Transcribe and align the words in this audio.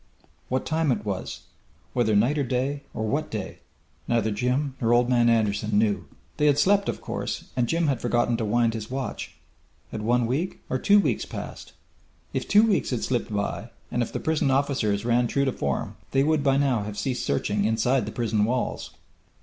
What 0.49 0.65
time 0.65 0.91
it 0.91 1.05
was 1.05 1.41
whether 1.93 2.15
night 2.15 2.39
or 2.39 2.43
day 2.43 2.81
or 2.91 3.05
what 3.05 3.29
day, 3.29 3.59
neither 4.07 4.31
Jim 4.31 4.73
nor 4.81 4.93
Old 4.95 5.09
Man 5.09 5.29
Anderson 5.29 5.77
knew. 5.77 6.05
They 6.37 6.47
had 6.47 6.57
slept, 6.57 6.89
of 6.89 7.01
course, 7.01 7.43
and 7.55 7.67
Jim 7.67 7.85
had 7.85 8.01
forgotten 8.01 8.35
to 8.37 8.43
wind 8.45 8.73
his 8.73 8.89
watch. 8.89 9.35
Had 9.91 10.01
one 10.01 10.25
week 10.25 10.59
or 10.71 10.79
two 10.79 10.99
weeks 10.99 11.25
passed? 11.25 11.73
If 12.33 12.47
two 12.47 12.63
weeks 12.63 12.89
had 12.89 13.03
slipped 13.03 13.31
by 13.31 13.69
and 13.91 14.01
if 14.01 14.11
the 14.11 14.19
prison 14.19 14.49
officers 14.49 15.05
ran 15.05 15.27
true 15.27 15.45
to 15.45 15.51
form 15.51 15.97
they 16.13 16.23
would 16.23 16.41
by 16.43 16.57
now 16.57 16.81
have 16.81 16.97
ceased 16.97 17.23
searching 17.23 17.63
inside 17.65 18.07
the 18.07 18.11
prison 18.11 18.43
walls. 18.43 18.95